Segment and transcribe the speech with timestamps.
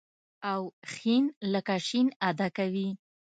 [0.51, 0.61] او
[0.91, 0.93] ښ
[1.53, 1.89] لکه ش
[2.29, 2.89] ادا کوي.